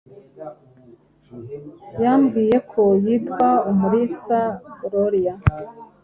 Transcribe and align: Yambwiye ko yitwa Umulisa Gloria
Yambwiye 2.03 2.57
ko 2.71 2.81
yitwa 3.03 3.47
Umulisa 3.71 4.39
Gloria 4.79 5.33